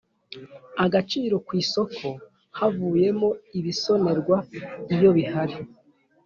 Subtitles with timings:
[0.85, 2.07] Agaciro ku isoko
[2.57, 4.37] havuyemo ibisonerwa
[4.95, 5.55] iyo bihari